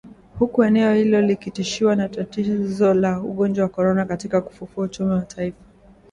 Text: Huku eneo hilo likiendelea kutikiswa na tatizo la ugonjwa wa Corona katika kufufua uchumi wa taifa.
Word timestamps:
Huku 0.39 0.63
eneo 0.63 0.93
hilo 0.93 1.21
likiendelea 1.21 1.37
kutikiswa 1.49 1.95
na 1.95 2.09
tatizo 2.09 2.93
la 2.93 3.19
ugonjwa 3.19 3.63
wa 3.63 3.69
Corona 3.69 4.05
katika 4.05 4.41
kufufua 4.41 4.83
uchumi 4.85 5.09
wa 5.13 5.21
taifa. 5.21 5.57